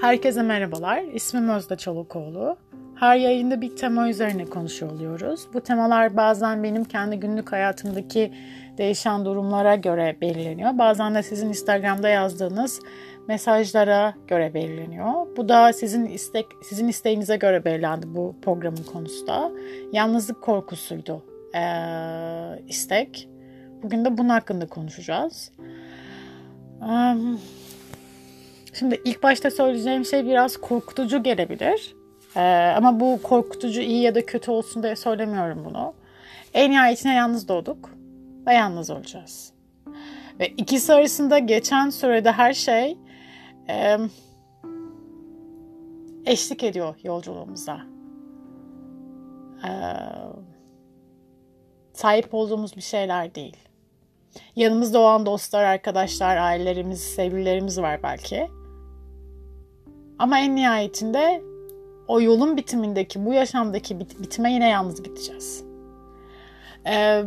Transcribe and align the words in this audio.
Herkese 0.00 0.42
merhabalar. 0.42 1.02
İsmim 1.02 1.48
Özde 1.48 1.76
Çolakoğlu. 1.76 2.56
Her 2.94 3.16
yayında 3.16 3.60
bir 3.60 3.76
tema 3.76 4.08
üzerine 4.08 4.44
konuşuyor 4.44 4.92
oluyoruz. 4.92 5.46
Bu 5.54 5.60
temalar 5.60 6.16
bazen 6.16 6.62
benim 6.62 6.84
kendi 6.84 7.16
günlük 7.16 7.52
hayatımdaki 7.52 8.32
değişen 8.78 9.24
durumlara 9.24 9.74
göre 9.74 10.16
belirleniyor. 10.20 10.78
Bazen 10.78 11.14
de 11.14 11.22
sizin 11.22 11.48
Instagram'da 11.48 12.08
yazdığınız 12.08 12.80
mesajlara 13.28 14.14
göre 14.28 14.54
belirleniyor. 14.54 15.36
Bu 15.36 15.48
da 15.48 15.72
sizin 15.72 16.06
istek 16.06 16.46
sizin 16.62 16.88
isteğinize 16.88 17.36
göre 17.36 17.64
belirlendi 17.64 18.06
bu 18.14 18.36
programın 18.42 18.84
konusu 18.92 19.26
da. 19.26 19.50
Yalnızlık 19.92 20.42
korkusuydu 20.42 21.22
ee, 21.54 21.60
istek. 22.68 23.28
Bugün 23.82 24.04
de 24.04 24.18
bunun 24.18 24.28
hakkında 24.28 24.66
konuşacağız. 24.66 25.52
Um, 26.80 27.40
Şimdi 28.78 29.00
ilk 29.04 29.22
başta 29.22 29.50
söyleyeceğim 29.50 30.04
şey 30.04 30.26
biraz 30.26 30.56
korkutucu 30.56 31.22
gelebilir. 31.22 31.96
Ee, 32.36 32.74
ama 32.76 33.00
bu 33.00 33.22
korkutucu 33.22 33.80
iyi 33.80 34.02
ya 34.02 34.14
da 34.14 34.26
kötü 34.26 34.50
olsun 34.50 34.82
diye 34.82 34.96
söylemiyorum 34.96 35.64
bunu. 35.64 35.94
En 36.54 36.70
nihayetinde 36.70 37.12
yalnız 37.12 37.48
doğduk 37.48 37.90
ve 38.46 38.54
yalnız 38.54 38.90
olacağız. 38.90 39.52
Ve 40.40 40.48
ikisi 40.48 40.94
arasında 40.94 41.38
geçen 41.38 41.90
sürede 41.90 42.32
her 42.32 42.52
şey 42.52 42.98
e, 43.68 43.98
eşlik 46.26 46.62
ediyor 46.62 46.94
yolculuğumuza. 47.04 47.80
Ee, 49.64 49.68
sahip 51.92 52.34
olduğumuz 52.34 52.76
bir 52.76 52.82
şeyler 52.82 53.34
değil. 53.34 53.56
Yanımızda 54.56 54.98
olan 54.98 55.26
dostlar, 55.26 55.64
arkadaşlar, 55.64 56.36
ailelerimiz, 56.36 57.00
sevgililerimiz 57.00 57.80
var 57.80 58.02
belki. 58.02 58.48
Ama 60.18 60.38
en 60.38 60.56
nihayetinde 60.56 61.42
o 62.08 62.20
yolun 62.20 62.56
bitimindeki, 62.56 63.26
bu 63.26 63.32
yaşamdaki 63.32 64.00
bit- 64.00 64.22
bitime 64.22 64.52
yine 64.52 64.68
yalnız 64.68 65.02
gideceğiz. 65.02 65.64
Ee, 66.86 67.22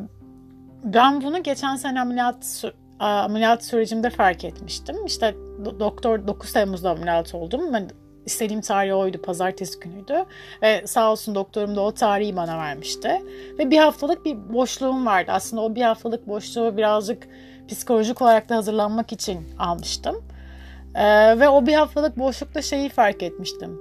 ben 0.83 1.21
bunu 1.21 1.43
geçen 1.43 1.75
sene 1.75 2.01
ameliyat 2.01 2.63
ameliyat 2.99 3.65
sürecimde 3.65 4.09
fark 4.09 4.43
etmiştim. 4.43 5.05
İşte 5.05 5.35
doktor 5.79 6.27
9 6.27 6.53
Temmuz'da 6.53 6.89
ameliyat 6.91 7.35
oldum. 7.35 7.73
Ben 7.73 7.89
istediğim 8.25 8.61
tarih 8.61 8.97
oydu, 8.97 9.21
pazartesi 9.21 9.79
günüydü. 9.79 10.25
Ve 10.61 10.87
sağ 10.87 11.11
olsun 11.11 11.35
doktorum 11.35 11.75
da 11.75 11.81
o 11.81 11.91
tarihi 11.91 12.35
bana 12.35 12.57
vermişti. 12.57 13.21
Ve 13.59 13.71
bir 13.71 13.77
haftalık 13.77 14.25
bir 14.25 14.53
boşluğum 14.53 15.05
vardı. 15.05 15.31
Aslında 15.31 15.61
o 15.61 15.75
bir 15.75 15.81
haftalık 15.81 16.27
boşluğu 16.27 16.77
birazcık 16.77 17.27
psikolojik 17.67 18.21
olarak 18.21 18.49
da 18.49 18.55
hazırlanmak 18.55 19.11
için 19.11 19.47
almıştım. 19.59 20.23
Ee, 20.99 21.39
ve 21.39 21.49
o 21.49 21.65
bir 21.65 21.73
haftalık 21.73 22.19
boşlukta 22.19 22.61
şeyi 22.61 22.89
fark 22.89 23.23
etmiştim. 23.23 23.79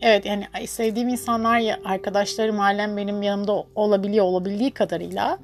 Evet 0.00 0.26
yani 0.26 0.46
sevdiğim 0.66 1.08
insanlar, 1.08 1.62
arkadaşlarım, 1.84 2.60
ailem 2.60 2.96
benim 2.96 3.22
yanımda 3.22 3.64
olabiliyor 3.74 4.24
olabildiği 4.24 4.70
kadarıyla. 4.70 5.38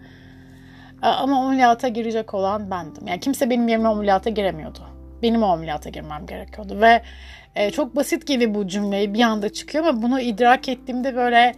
Ee, 1.02 1.06
ama 1.06 1.44
ameliyata 1.44 1.88
girecek 1.88 2.34
olan 2.34 2.70
bendim. 2.70 3.06
Yani 3.06 3.20
kimse 3.20 3.50
benim 3.50 3.68
yerime 3.68 3.88
ameliyata 3.88 4.30
giremiyordu. 4.30 4.78
Benim 5.22 5.42
o 5.42 5.46
ameliyata 5.46 5.90
girmem 5.90 6.26
gerekiyordu. 6.26 6.80
Ve 6.80 7.02
e, 7.54 7.70
çok 7.70 7.96
basit 7.96 8.26
gibi 8.26 8.54
bu 8.54 8.68
cümleyi 8.68 9.14
bir 9.14 9.20
anda 9.20 9.52
çıkıyor 9.52 9.84
ama 9.84 10.02
bunu 10.02 10.20
idrak 10.20 10.68
ettiğimde 10.68 11.16
böyle 11.16 11.54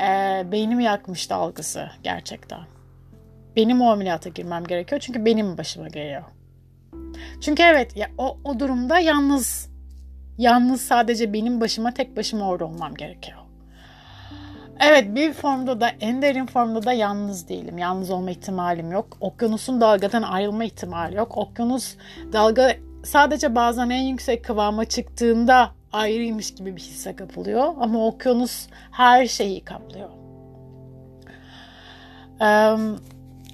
e, 0.00 0.42
beynimi 0.52 0.84
yakmıştı 0.84 1.34
algısı 1.34 1.90
gerçekten. 2.02 2.60
Benim 3.56 3.82
o 3.82 3.90
ameliyata 3.90 4.28
girmem 4.28 4.64
gerekiyor 4.64 5.00
çünkü 5.00 5.24
benim 5.24 5.58
başıma 5.58 5.88
geliyor. 5.88 6.22
Çünkü 7.40 7.62
evet 7.62 7.96
ya 7.96 8.08
o, 8.18 8.38
o 8.44 8.58
durumda 8.58 8.98
yalnız 8.98 9.68
yalnız 10.38 10.80
sadece 10.80 11.32
benim 11.32 11.60
başıma 11.60 11.94
tek 11.94 12.16
başıma 12.16 12.48
orada 12.48 12.64
olmam 12.64 12.94
gerekiyor. 12.94 13.38
Evet 14.80 15.14
bir 15.14 15.32
formda 15.32 15.80
da 15.80 15.90
en 16.00 16.22
derin 16.22 16.46
formda 16.46 16.82
da 16.82 16.92
yalnız 16.92 17.48
değilim. 17.48 17.78
Yalnız 17.78 18.10
olma 18.10 18.30
ihtimalim 18.30 18.92
yok. 18.92 19.16
Okyanusun 19.20 19.80
dalgadan 19.80 20.22
ayrılma 20.22 20.64
ihtimali 20.64 21.16
yok. 21.16 21.38
Okyanus 21.38 21.96
dalga 22.32 22.76
sadece 23.04 23.54
bazen 23.54 23.90
en 23.90 24.02
yüksek 24.02 24.44
kıvama 24.44 24.84
çıktığında 24.84 25.70
ayrıymış 25.92 26.54
gibi 26.54 26.76
bir 26.76 26.80
hisse 26.80 27.16
kapılıyor. 27.16 27.74
Ama 27.80 28.06
okyanus 28.06 28.66
her 28.90 29.26
şeyi 29.26 29.64
kaplıyor. 29.64 30.08
Um, 32.40 33.00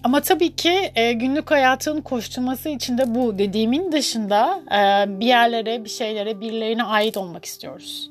ama 0.05 0.21
tabii 0.21 0.57
ki 0.57 0.93
e, 0.95 1.13
günlük 1.13 1.51
hayatın 1.51 2.01
koşturması 2.01 2.69
içinde 2.69 3.15
bu 3.15 3.39
dediğimin 3.39 3.93
dışında 3.93 4.63
e, 4.71 5.21
bir 5.21 5.27
yerlere, 5.27 5.85
bir 5.85 5.91
şeylere, 5.91 6.41
birilerine 6.41 6.83
ait 6.83 7.17
olmak 7.17 7.45
istiyoruz. 7.45 8.11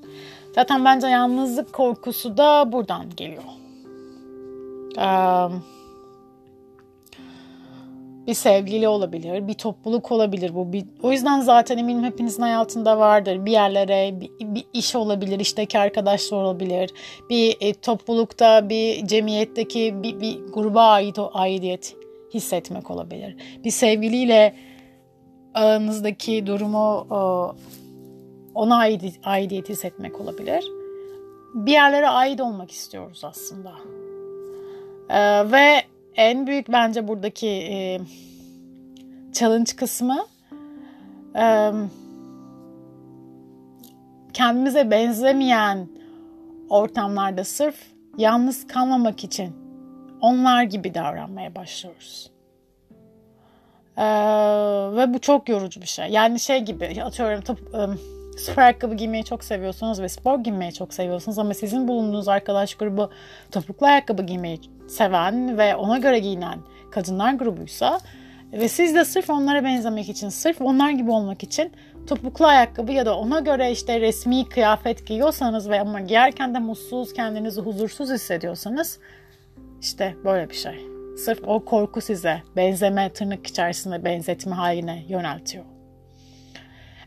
Zaten 0.55 0.85
bence 0.85 1.07
yalnızlık 1.07 1.73
korkusu 1.73 2.37
da 2.37 2.71
buradan 2.71 3.05
geliyor. 3.17 3.43
Um, 4.97 5.63
bir 8.27 8.33
sevgili 8.33 8.87
olabilir, 8.87 9.47
bir 9.47 9.53
topluluk 9.53 10.11
olabilir 10.11 10.55
bu. 10.55 10.73
Bir, 10.73 10.85
o 11.03 11.11
yüzden 11.11 11.41
zaten 11.41 11.77
eminim 11.77 12.03
hepinizin 12.03 12.41
hayatında 12.41 12.99
vardır. 12.99 13.45
Bir 13.45 13.51
yerlere, 13.51 14.21
bir, 14.21 14.29
bir 14.41 14.65
iş 14.73 14.95
olabilir, 14.95 15.39
işteki 15.39 15.79
arkadaşlar 15.79 16.43
olabilir. 16.43 16.91
Bir 17.29 17.57
e, 17.61 17.73
toplulukta, 17.73 18.69
bir 18.69 19.07
cemiyetteki 19.07 20.03
bir, 20.03 20.19
bir 20.19 20.39
gruba 20.53 20.83
ait 20.83 21.19
o 21.19 21.31
aidiyet 21.33 21.95
hissetmek 22.33 22.91
olabilir. 22.91 23.35
Bir 23.63 23.71
sevgiliyle 23.71 24.55
aranızdaki 25.53 26.47
durumu 26.47 27.07
ona 28.55 28.77
aidiyet, 28.77 29.19
aidiyet 29.23 29.69
hissetmek 29.69 30.21
olabilir. 30.21 30.65
Bir 31.53 31.71
yerlere 31.71 32.07
ait 32.07 32.41
olmak 32.41 32.71
istiyoruz 32.71 33.21
aslında. 33.23 33.71
Ee, 35.09 35.51
ve 35.51 35.92
en 36.15 36.47
büyük 36.47 36.71
bence 36.71 37.07
buradaki 37.07 37.47
e, 37.47 37.99
challenge 39.33 39.71
kısmı 39.75 40.25
e, 41.35 41.71
kendimize 44.33 44.91
benzemeyen 44.91 45.87
ortamlarda 46.69 47.43
sırf 47.43 47.75
yalnız 48.17 48.67
kalmamak 48.67 49.23
için 49.23 49.55
onlar 50.21 50.63
gibi 50.63 50.93
davranmaya 50.93 51.55
başlıyoruz. 51.55 52.33
Ee, 53.97 54.03
ve 54.95 55.13
bu 55.13 55.19
çok 55.19 55.49
yorucu 55.49 55.81
bir 55.81 55.85
şey. 55.85 56.07
Yani 56.09 56.39
şey 56.39 56.59
gibi 56.59 57.03
atıyorum 57.03 57.41
top, 57.41 57.59
um, 57.73 57.99
spor 58.37 58.61
ayakkabı 58.61 58.95
giymeyi 58.95 59.23
çok 59.23 59.43
seviyorsunuz 59.43 60.01
ve 60.01 60.09
spor 60.09 60.39
giymeyi 60.39 60.73
çok 60.73 60.93
seviyorsunuz 60.93 61.39
ama 61.39 61.53
sizin 61.53 61.87
bulunduğunuz 61.87 62.27
arkadaş 62.27 62.75
grubu 62.75 63.09
topuklu 63.51 63.87
ayakkabı 63.87 64.23
giymeyi 64.23 64.59
seven 64.87 65.57
ve 65.57 65.75
ona 65.75 65.97
göre 65.97 66.19
giyinen 66.19 66.59
kadınlar 66.91 67.33
grubuysa 67.33 67.99
ve 68.53 68.69
siz 68.69 68.95
de 68.95 69.05
sırf 69.05 69.29
onlara 69.29 69.63
benzemek 69.63 70.09
için, 70.09 70.29
sırf 70.29 70.61
onlar 70.61 70.89
gibi 70.89 71.11
olmak 71.11 71.43
için 71.43 71.71
topuklu 72.07 72.45
ayakkabı 72.45 72.91
ya 72.91 73.05
da 73.05 73.17
ona 73.17 73.39
göre 73.39 73.71
işte 73.71 74.01
resmi 74.01 74.49
kıyafet 74.49 75.07
giyiyorsanız 75.07 75.69
ve 75.69 75.81
ama 75.81 75.99
giyerken 75.99 76.55
de 76.55 76.59
mutsuz, 76.59 77.13
kendinizi 77.13 77.61
huzursuz 77.61 78.09
hissediyorsanız 78.09 78.99
işte 79.81 80.15
böyle 80.23 80.49
bir 80.49 80.55
şey. 80.55 80.85
Sırf 81.17 81.39
o 81.47 81.65
korku 81.65 82.01
size 82.01 82.41
benzeme, 82.55 83.09
tırnak 83.09 83.47
içerisinde 83.47 84.05
benzetme 84.05 84.55
haline 84.55 85.05
yöneltiyor. 85.07 85.72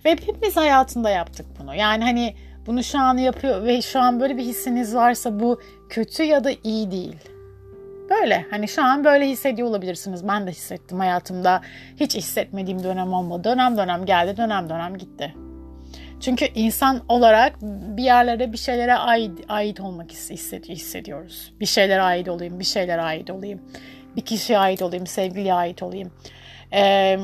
Ve 0.07 0.11
hepimiz 0.11 0.57
hayatında 0.57 1.11
yaptık 1.11 1.47
bunu. 1.61 1.75
Yani 1.75 2.05
hani 2.05 2.35
bunu 2.67 2.85
şu 2.85 2.99
an 2.99 3.19
yapıyor 3.19 3.65
ve 3.65 3.83
şu 3.83 4.01
an 4.01 4.21
böyle 4.21 4.37
bir 4.37 4.43
hissiniz 4.43 4.95
varsa 4.95 5.41
bu 5.41 5.61
kötü 5.89 6.23
ya 6.23 6.45
da 6.45 6.51
iyi 6.65 6.91
değil. 6.91 7.17
Böyle 8.11 8.47
hani 8.51 8.69
şu 8.69 8.85
an 8.85 9.05
böyle 9.05 9.29
hissediyor 9.29 9.69
olabilirsiniz. 9.69 10.29
Ben 10.29 10.47
de 10.47 10.51
hissettim 10.51 10.99
hayatımda. 10.99 11.61
Hiç 12.01 12.15
hissetmediğim 12.15 12.83
dönem 12.83 13.13
olmadı. 13.13 13.45
Dönem 13.45 13.77
dönem 13.77 14.07
geldi, 14.07 14.37
dönem 14.37 14.69
dönem 14.69 14.97
gitti. 14.97 15.35
Çünkü 16.21 16.45
insan 16.55 17.01
olarak 17.09 17.63
bir 17.97 18.03
yerlere 18.03 18.53
bir 18.53 18.59
şeylere 18.59 18.95
ait, 18.95 19.33
ait 19.49 19.81
olmak 19.81 20.13
hissediyoruz. 20.13 21.53
Bir 21.61 21.67
şeylere 21.67 22.03
ait 22.03 22.29
olayım, 22.29 22.61
bir 22.61 22.65
şeylere 22.65 23.03
ait 23.03 23.31
olayım. 23.31 23.61
Bir 24.17 24.21
kişiye 24.21 24.59
ait 24.59 24.83
olayım, 24.83 25.07
sevgiliye 25.07 25.55
ait 25.55 25.83
olayım. 25.83 26.13
Ee, 26.73 27.19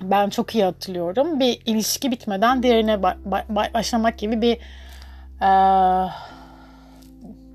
ben 0.00 0.30
çok 0.30 0.54
iyi 0.54 0.64
hatırlıyorum. 0.64 1.40
Bir 1.40 1.62
ilişki 1.66 2.10
bitmeden 2.10 2.62
diğerine 2.62 2.92
ba- 2.92 3.16
ba- 3.30 3.74
başlamak 3.74 4.18
gibi 4.18 4.42
bir 4.42 4.58
e, 5.42 5.50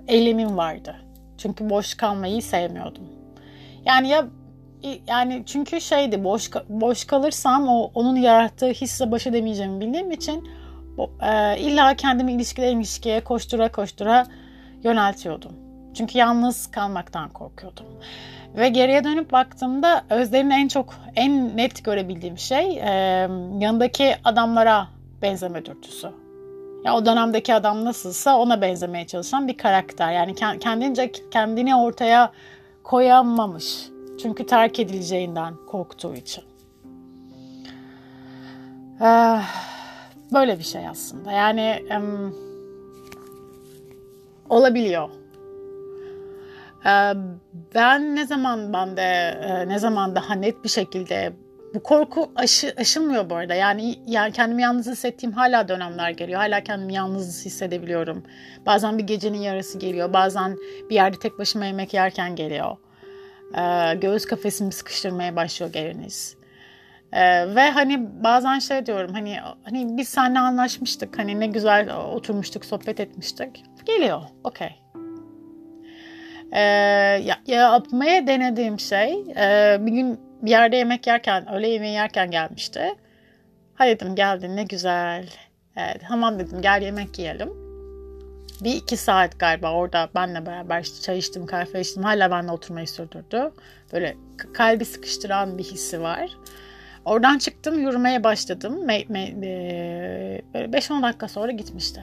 eylemim 0.08 0.58
vardı. 0.58 0.96
Çünkü 1.38 1.70
boş 1.70 1.94
kalmayı 1.94 2.42
sevmiyordum. 2.42 3.04
Yani 3.86 4.10
ya 4.10 4.28
yani 5.08 5.44
çünkü 5.46 5.82
şeydi 5.82 6.24
boş 6.24 6.50
boş 6.70 7.06
kalırsam 7.06 7.68
o 7.68 7.92
onun 7.94 8.16
yarattığı 8.16 8.70
hisse 8.70 9.12
baş 9.12 9.28
edemeyeceğimi 9.28 9.82
bildiğim 9.82 10.12
için 10.12 10.50
e, 11.22 11.60
illa 11.60 11.96
kendimi 11.96 12.34
ilişkiden 12.34 12.78
ilişkiye 12.78 13.24
koştura 13.24 13.72
koştura 13.72 14.28
yöneltiyordum. 14.84 15.52
Çünkü 15.94 16.18
yalnız 16.18 16.72
kalmaktan 16.72 17.30
korkuyordum. 17.30 17.86
Ve 18.56 18.70
geriye 18.70 19.04
dönüp 19.04 19.32
baktığımda 19.32 20.06
Özlem'in 20.10 20.50
en 20.50 20.68
çok 20.68 20.94
en 21.16 21.58
net 21.58 21.84
görebildiğim 21.84 22.38
şey 22.38 22.78
e, 22.78 22.92
yanındaki 23.60 24.16
adamlara 24.24 24.88
benzeme 25.22 25.66
dürtüsü. 25.66 26.12
Ya 26.86 26.96
o 26.96 27.06
dönemdeki 27.06 27.54
adam 27.54 27.86
nasılsa 27.86 28.38
ona 28.38 28.62
benzemeye 28.62 29.08
çalışan 29.08 29.48
bir 29.48 29.58
karakter. 29.58 30.12
Yani 30.12 30.36
kendince 30.60 31.12
kendini 31.32 31.76
ortaya 31.76 32.32
koyamamış. 32.84 33.90
Çünkü 34.22 34.46
terk 34.46 34.80
edileceğinden 34.80 35.54
korktuğu 35.68 36.16
için. 36.16 36.44
Ee, 39.02 39.40
böyle 40.34 40.60
bir 40.60 40.64
şey 40.64 40.88
aslında. 40.88 41.32
Yani 41.32 41.84
um, 41.98 42.36
olabiliyor. 44.50 45.10
Ee, 46.86 47.14
ben 47.76 48.16
ne 48.16 48.26
zaman 48.26 48.74
ben 48.74 48.98
de 48.98 49.02
e, 49.44 49.68
ne 49.68 49.80
zaman 49.80 50.16
daha 50.16 50.36
net 50.36 50.64
bir 50.64 50.70
şekilde 50.70 51.34
bu 51.74 51.84
korku 51.84 52.32
aşı, 52.36 52.74
aşılmıyor 52.78 53.30
bu 53.30 53.36
arada. 53.36 53.54
Yani 53.54 53.96
yani 54.08 54.32
kendimi 54.32 54.62
yalnız 54.62 54.88
hissettiğim 54.88 55.34
hala 55.34 55.68
dönemler 55.68 56.10
geliyor. 56.10 56.40
Hala 56.40 56.64
kendimi 56.64 56.94
yalnız 56.94 57.46
hissedebiliyorum. 57.46 58.24
Bazen 58.66 58.98
bir 58.98 59.04
gecenin 59.04 59.38
yarısı 59.38 59.80
geliyor. 59.80 60.14
Bazen 60.14 60.58
bir 60.90 60.96
yerde 60.96 61.20
tek 61.20 61.40
başıma 61.40 61.66
yemek 61.66 61.94
yerken 61.94 62.36
geliyor. 62.36 62.78
Ee, 63.58 63.96
göğüs 63.96 64.26
kafesimi 64.26 64.72
sıkıştırmaya 64.72 65.36
başlıyor 65.36 65.74
geriniz. 65.74 66.38
Ee, 67.14 67.56
ve 67.56 67.72
hani 67.72 68.24
bazen 68.24 68.60
şey 68.60 68.86
diyorum 68.86 69.14
hani 69.14 69.38
hani 69.64 69.98
biz 69.98 70.10
seninle 70.10 70.40
anlaşmıştık. 70.40 71.20
Hani 71.20 71.40
ne 71.40 71.48
güzel 71.48 71.96
oturmuştuk, 71.96 72.66
sohbet 72.66 73.00
etmiştik. 73.00 73.64
Geliyor. 73.86 74.22
Okey. 74.44 74.81
Ee, 76.52 76.60
ya, 76.60 77.38
yapmaya 77.48 78.28
denediğim 78.28 78.80
şey 78.80 79.14
e, 79.38 79.78
bir 79.80 79.92
gün 79.92 80.20
bir 80.42 80.50
yerde 80.50 80.76
yemek 80.76 81.08
yerken, 81.08 81.54
öğle 81.54 81.68
yemeği 81.68 81.94
yerken 81.94 82.32
gelmişti. 82.32 82.96
Hayır 83.76 84.00
dedim 84.00 84.16
geldin 84.16 84.56
ne 84.56 84.64
güzel. 84.64 85.30
Evet, 85.78 86.02
tamam 86.08 86.40
dedim 86.40 86.62
gel 86.62 86.82
yemek 86.82 87.20
yiyelim. 87.20 87.50
Bir 88.64 88.76
iki 88.76 88.98
saat 88.98 89.40
galiba 89.40 89.72
orada 89.74 90.10
benle 90.16 90.46
beraber 90.46 90.82
işte 90.82 91.02
çay 91.02 91.18
içtim, 91.18 91.46
kahve 91.46 91.82
içtim. 91.82 92.04
Hala 92.04 92.32
benimle 92.32 92.52
oturmayı 92.52 92.88
sürdürdü. 92.88 93.52
Böyle 93.94 94.16
kalbi 94.54 94.86
sıkıştıran 94.86 95.58
bir 95.58 95.64
hissi 95.64 96.02
var. 96.02 96.32
Oradan 97.06 97.38
çıktım, 97.38 97.80
yürümeye 97.80 98.24
başladım. 98.24 98.86
Me, 98.86 99.04
me, 99.10 99.24
e, 99.24 100.42
5-10 100.54 101.04
dakika 101.04 101.28
sonra 101.28 101.52
gitmişti. 101.52 102.02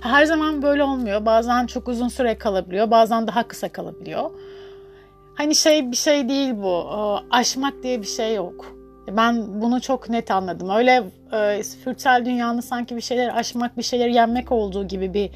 Her 0.00 0.24
zaman 0.24 0.62
böyle 0.62 0.84
olmuyor. 0.84 1.26
Bazen 1.26 1.66
çok 1.66 1.88
uzun 1.88 2.08
süre 2.08 2.38
kalabiliyor. 2.38 2.90
Bazen 2.90 3.26
daha 3.26 3.48
kısa 3.48 3.68
kalabiliyor. 3.68 4.30
Hani 5.34 5.54
şey 5.54 5.90
bir 5.90 5.96
şey 5.96 6.28
değil 6.28 6.54
bu. 6.56 6.86
Aşmak 7.30 7.82
diye 7.82 8.00
bir 8.00 8.06
şey 8.06 8.34
yok. 8.34 8.76
Ben 9.10 9.60
bunu 9.60 9.80
çok 9.80 10.08
net 10.08 10.30
anladım. 10.30 10.70
Öyle 10.70 11.02
e, 11.32 11.62
spiritüel 11.62 12.22
dünyanın 12.26 12.60
sanki 12.60 12.96
bir 12.96 13.00
şeyler 13.00 13.36
aşmak, 13.36 13.78
bir 13.78 13.82
şeyler 13.82 14.08
yenmek 14.08 14.52
olduğu 14.52 14.88
gibi 14.88 15.14
bir 15.14 15.30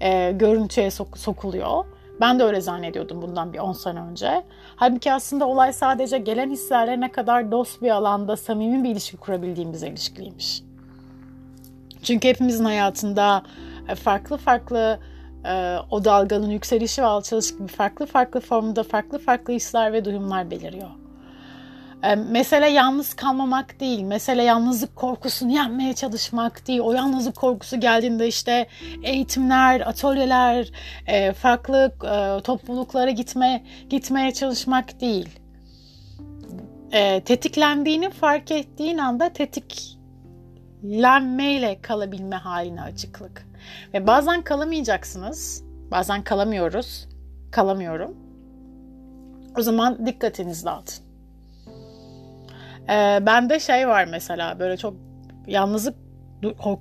e, 0.00 0.32
görüntüye 0.32 0.86
sok- 0.86 1.18
sokuluyor. 1.18 1.84
Ben 2.20 2.38
de 2.38 2.44
öyle 2.44 2.60
zannediyordum 2.60 3.22
bundan 3.22 3.52
bir 3.52 3.58
10 3.58 3.72
sene 3.72 4.00
önce. 4.00 4.42
Halbuki 4.76 5.12
aslında 5.12 5.46
olay 5.48 5.72
sadece 5.72 6.18
gelen 6.18 6.50
hislerle 6.50 7.00
ne 7.00 7.12
kadar 7.12 7.50
dost 7.50 7.82
bir 7.82 7.90
alanda 7.90 8.36
samimi 8.36 8.84
bir 8.84 8.88
ilişki 8.90 9.16
kurabildiğimize 9.16 9.88
ilişkiliymiş. 9.88 10.62
Çünkü 12.02 12.28
hepimizin 12.28 12.64
hayatında 12.64 13.42
farklı 13.94 14.36
farklı 14.36 15.00
e, 15.44 15.76
o 15.90 16.04
dalganın 16.04 16.50
yükselişi 16.50 17.02
ve 17.02 17.06
alçalış 17.06 17.56
gibi 17.56 17.68
farklı 17.68 18.06
farklı 18.06 18.40
formda 18.40 18.82
farklı 18.82 19.18
farklı 19.18 19.54
hisler 19.54 19.92
ve 19.92 20.04
duyumlar 20.04 20.50
beliriyor. 20.50 20.90
E, 22.02 22.14
mesele 22.14 22.68
yalnız 22.68 23.14
kalmamak 23.14 23.80
değil, 23.80 24.02
mesele 24.02 24.42
yalnızlık 24.42 24.96
korkusunu 24.96 25.52
yenmeye 25.52 25.94
çalışmak 25.94 26.66
değil. 26.66 26.80
O 26.80 26.92
yalnızlık 26.92 27.36
korkusu 27.36 27.80
geldiğinde 27.80 28.28
işte 28.28 28.66
eğitimler, 29.02 29.80
atölyeler, 29.80 30.70
e, 31.06 31.32
farklı 31.32 31.92
e, 32.04 32.40
topluluklara 32.42 33.10
gitme 33.10 33.62
gitmeye 33.90 34.32
çalışmak 34.32 35.00
değil. 35.00 35.28
Tetiklendiğini 37.24 38.10
fark 38.10 38.50
ettiğin 38.50 38.98
anda 38.98 39.32
tetiklenmeyle 39.32 41.82
kalabilme 41.82 42.36
haline 42.36 42.82
açıklık. 42.82 43.49
Ve 43.94 44.06
bazen 44.06 44.42
kalamayacaksınız. 44.42 45.64
Bazen 45.90 46.24
kalamıyoruz. 46.24 47.08
Kalamıyorum. 47.50 48.16
O 49.58 49.62
zaman 49.62 50.06
dikkatinizi 50.06 50.66
dağıtın. 50.66 51.04
Ee, 52.88 53.18
bende 53.26 53.60
şey 53.60 53.88
var 53.88 54.04
mesela 54.04 54.58
böyle 54.58 54.76
çok 54.76 54.94
yalnızlık 55.46 55.94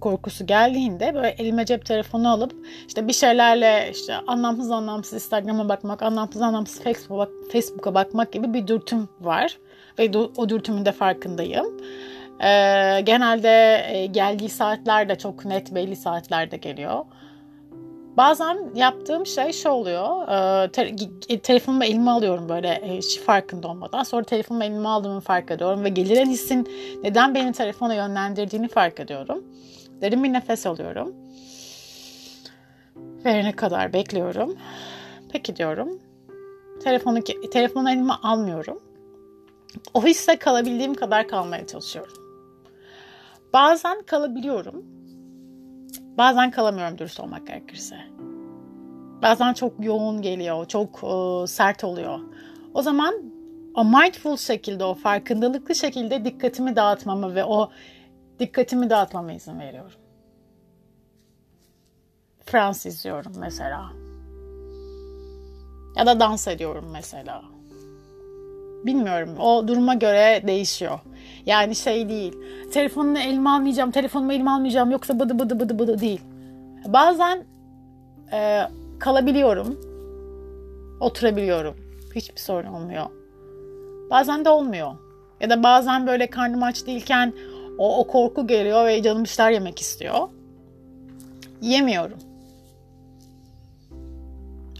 korkusu 0.01 0.45
geldiğinde 0.45 1.15
böyle 1.15 1.27
elime 1.29 1.65
cep 1.65 1.85
telefonu 1.85 2.31
alıp 2.31 2.55
işte 2.87 3.07
bir 3.07 3.13
şeylerle 3.13 3.89
işte 3.91 4.15
anlamsız 4.27 4.71
anlamsız 4.71 5.13
Instagram'a 5.13 5.69
bakmak, 5.69 6.01
anlamsız 6.01 6.41
anlamsız 6.41 6.81
Facebook'a, 6.81 7.29
Facebook'a 7.51 7.93
bakmak 7.93 8.33
gibi 8.33 8.53
bir 8.53 8.67
dürtüm 8.67 9.09
var. 9.21 9.57
Ve 9.99 10.11
o 10.37 10.49
dürtümün 10.49 10.85
de 10.85 10.91
farkındayım. 10.91 11.65
Ee, 12.43 13.01
genelde 13.01 13.83
e, 13.87 14.05
geldiği 14.05 14.49
saatler 14.49 15.09
de 15.09 15.17
çok 15.17 15.45
net 15.45 15.75
belli 15.75 15.95
saatlerde 15.95 16.57
geliyor. 16.57 17.05
Bazen 18.17 18.71
yaptığım 18.75 19.25
şey 19.25 19.53
şu 19.53 19.69
oluyor. 19.69 20.27
E, 20.27 20.71
te, 20.71 20.95
e, 21.29 21.39
telefonumu 21.39 21.83
elime 21.83 22.11
alıyorum 22.11 22.49
böyle 22.49 22.67
e, 22.67 22.97
hiç 22.97 23.19
farkında 23.19 23.67
olmadan. 23.67 24.03
Sonra 24.03 24.23
telefonumu 24.23 24.63
elime 24.63 24.87
aldığımı 24.87 25.19
fark 25.19 25.51
ediyorum 25.51 25.83
ve 25.83 25.89
geliren 25.89 26.29
hissin 26.29 26.67
neden 27.03 27.35
beni 27.35 27.51
telefona 27.51 27.93
yönlendirdiğini 27.93 28.67
fark 28.67 28.99
ediyorum. 28.99 29.43
Derin 30.01 30.23
bir 30.23 30.33
nefes 30.33 30.65
alıyorum. 30.65 31.15
Verene 33.25 33.51
kadar 33.51 33.93
bekliyorum. 33.93 34.57
Peki 35.31 35.55
diyorum. 35.55 35.99
Telefonu, 36.83 37.19
telefonu 37.51 37.91
elime 37.91 38.13
almıyorum. 38.13 38.79
O 39.93 40.05
hisse 40.05 40.39
kalabildiğim 40.39 40.93
kadar 40.93 41.27
kalmaya 41.27 41.67
çalışıyorum. 41.67 42.28
Bazen 43.53 44.01
kalabiliyorum. 44.01 44.85
Bazen 46.17 46.51
kalamıyorum 46.51 46.97
dürüst 46.97 47.19
olmak 47.19 47.47
gerekirse. 47.47 47.95
Bazen 49.21 49.53
çok 49.53 49.85
yoğun 49.85 50.21
geliyor, 50.21 50.65
çok 50.65 51.03
e, 51.03 51.47
sert 51.47 51.83
oluyor. 51.83 52.19
O 52.73 52.81
zaman 52.81 53.15
o 53.75 53.85
mindful 53.85 54.37
şekilde, 54.37 54.83
o 54.83 54.93
farkındalıklı 54.93 55.75
şekilde 55.75 56.25
dikkatimi 56.25 56.75
dağıtmama 56.75 57.35
ve 57.35 57.43
o 57.43 57.71
dikkatimi 58.39 58.89
dağıtmama 58.89 59.33
izin 59.33 59.59
veriyorum. 59.59 59.99
Frans 62.45 62.85
izliyorum 62.85 63.31
mesela. 63.37 63.91
Ya 65.95 66.05
da 66.05 66.19
dans 66.19 66.47
ediyorum 66.47 66.89
mesela. 66.91 67.43
Bilmiyorum. 68.85 69.37
O 69.39 69.67
duruma 69.67 69.93
göre 69.93 70.43
değişiyor. 70.47 70.99
Yani 71.45 71.75
şey 71.75 72.09
değil. 72.09 72.37
Telefonunu 72.73 73.19
elime 73.19 73.49
almayacağım, 73.49 73.91
telefonumu 73.91 74.33
elime 74.33 74.51
almayacağım 74.51 74.91
yoksa 74.91 75.19
bıdı 75.19 75.39
bıdı 75.39 75.59
bıdı 75.59 75.79
bıdı 75.79 75.99
değil. 75.99 76.21
Bazen 76.87 77.43
e, 78.31 78.61
kalabiliyorum. 78.99 79.79
Oturabiliyorum. 80.99 81.75
Hiçbir 82.15 82.39
sorun 82.39 82.67
olmuyor. 82.67 83.05
Bazen 84.09 84.45
de 84.45 84.49
olmuyor. 84.49 84.91
Ya 85.41 85.49
da 85.49 85.63
bazen 85.63 86.07
böyle 86.07 86.27
karnım 86.29 86.63
aç 86.63 86.87
değilken 86.87 87.33
o, 87.77 87.99
o 87.99 88.07
korku 88.07 88.47
geliyor 88.47 88.85
ve 88.85 89.03
canım 89.03 89.23
bir 89.23 89.29
şeyler 89.29 89.51
yemek 89.51 89.81
istiyor. 89.81 90.29
Yemiyorum. 91.61 92.17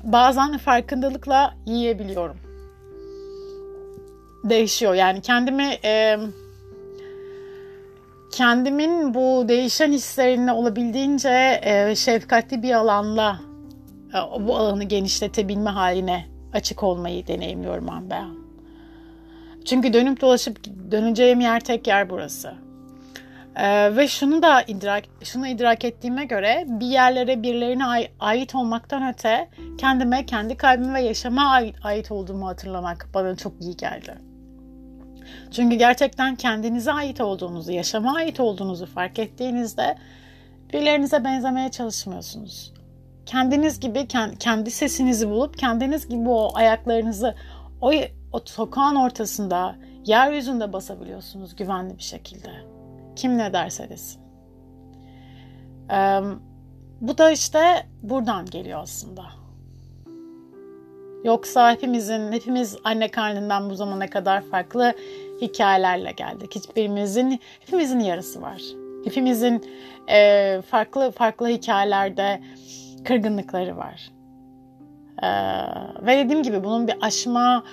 Bazen 0.04 0.58
farkındalıkla 0.58 1.54
yiyebiliyorum. 1.66 2.38
Değişiyor. 4.44 4.94
Yani 4.94 5.22
kendimi 5.22 5.78
e, 5.84 6.18
kendimin 8.32 9.14
bu 9.14 9.46
değişen 9.48 9.92
hislerine 9.92 10.52
olabildiğince 10.52 11.60
e, 11.64 11.96
şefkatli 11.96 12.64
bir 12.64 12.74
alanla 12.74 13.40
e, 14.14 14.48
bu 14.48 14.56
alanı 14.56 14.84
genişletebilme 14.84 15.70
haline 15.70 16.26
açık 16.54 16.84
olmayı 16.84 17.28
deneyimliyorum 17.28 17.88
ben. 18.10 18.30
Çünkü 19.66 19.94
dönüp 19.94 20.22
dolaşıp 20.22 20.60
döneceğim 20.92 21.40
yer 21.40 21.60
tek 21.60 21.88
yer 21.88 22.10
burası. 22.10 22.54
Ee, 23.56 23.96
ve 23.96 24.08
şunu 24.08 24.42
da 24.42 24.62
idrak 24.62 25.04
şunu 25.24 25.48
idrak 25.48 25.86
ettiğime 25.86 26.26
göre 26.26 26.66
bir 26.68 26.86
yerlere 26.86 27.44
birilerine 27.44 27.84
ait 28.20 28.56
olmaktan 28.56 29.14
öte 29.14 29.50
kendime, 29.78 30.26
kendi 30.26 30.58
kalbime 30.58 30.94
ve 30.94 31.02
yaşama 31.02 31.46
ait, 31.46 31.76
ait 31.84 32.12
olduğumu 32.12 32.48
hatırlamak 32.48 33.08
bana 33.14 33.36
çok 33.36 33.54
iyi 33.62 33.78
geldi. 33.78 34.29
Çünkü 35.52 35.76
gerçekten 35.76 36.36
kendinize 36.36 36.92
ait 36.92 37.22
olduğunuzu, 37.22 37.72
yaşama 37.72 38.16
ait 38.16 38.40
olduğunuzu 38.40 38.86
fark 38.86 39.20
ettiğinizde 39.20 39.98
birilerinize 40.74 41.24
benzemeye 41.24 41.72
çalışmıyorsunuz. 41.72 42.74
Kendiniz 43.26 43.80
gibi 43.80 44.08
kendi 44.40 44.72
sesinizi 44.72 45.30
bulup 45.30 45.58
kendiniz 45.58 46.08
gibi 46.10 46.30
o 46.30 46.52
ayaklarınızı 46.56 47.36
o, 47.82 47.92
o 48.34 48.40
sokağın 48.46 48.96
ortasında, 48.96 49.76
yeryüzünde 50.06 50.74
basabiliyorsunuz 50.74 51.56
güvenli 51.56 51.98
bir 51.98 52.04
şekilde. 52.04 52.50
Kim 53.16 53.38
ne 53.38 53.54
derse 53.54 53.90
desin. 53.90 54.22
Ee, 55.92 56.20
bu 57.02 57.18
da 57.18 57.32
işte 57.32 57.88
buradan 58.04 58.46
geliyor 58.46 58.80
aslında. 58.82 59.24
Yoksa 61.24 61.72
hepimizin, 61.72 62.32
hepimiz 62.32 62.78
anne 62.84 63.12
karnından 63.12 63.70
bu 63.70 63.76
zamana 63.76 64.10
kadar 64.10 64.42
farklı 64.42 64.94
hikayelerle 65.42 66.12
geldik. 66.12 66.56
Hiçbirimizin, 66.56 67.40
hepimizin 67.60 68.00
yarısı 68.00 68.42
var. 68.42 68.62
Hepimizin 69.06 69.66
e, 70.10 70.62
farklı 70.62 71.12
farklı 71.12 71.48
hikayelerde 71.48 72.42
kırgınlıkları 73.04 73.78
var. 73.78 74.12
E, 75.24 75.30
ve 76.06 76.18
dediğim 76.18 76.44
gibi 76.44 76.64
bunun 76.64 76.88
bir 76.88 76.96
aşma, 77.02 77.64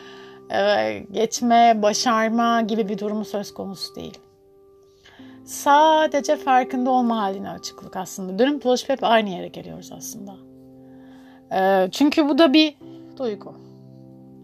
e, 0.50 0.98
geçme, 1.12 1.78
başarma 1.82 2.60
gibi 2.60 2.88
bir 2.88 2.98
durumu 2.98 3.24
söz 3.24 3.54
konusu 3.54 3.94
değil. 3.94 4.18
Sadece 5.44 6.36
farkında 6.36 6.90
olma 6.90 7.22
haline 7.22 7.50
açıklık 7.50 7.96
aslında. 7.96 8.38
Dönüp 8.38 8.64
dolaşıp 8.64 8.88
hep 8.88 8.98
aynı 9.02 9.30
yere 9.30 9.48
geliyoruz 9.48 9.92
aslında. 9.92 10.34
E, 11.52 11.90
çünkü 11.90 12.28
bu 12.28 12.38
da 12.38 12.52
bir 12.52 12.74
duygu. 13.16 13.54